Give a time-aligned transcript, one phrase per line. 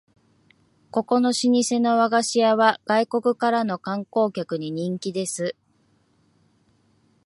[0.89, 5.55] ここの老舗の和菓子屋は外国からの観光客に人気です